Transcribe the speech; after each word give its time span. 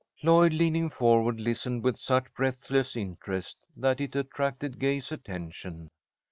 '"Lloyd, 0.23 0.51
leaning 0.51 0.89
forward, 0.89 1.39
listened 1.39 1.83
with 1.83 1.95
such 1.99 2.33
breathless 2.33 2.95
interest 2.95 3.57
that 3.77 4.01
it 4.01 4.15
attracted 4.15 4.79
Gay's 4.79 5.11
attention. 5.11 5.89